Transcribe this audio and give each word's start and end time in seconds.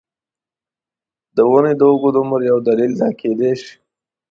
د 1.35 1.37
ونې 1.49 1.73
د 1.79 1.81
اوږد 1.91 2.15
عمر 2.21 2.41
یو 2.51 2.57
دلیل 2.67 2.93
دا 3.01 3.09
کېدای 3.21 3.53
شي. 3.63 3.73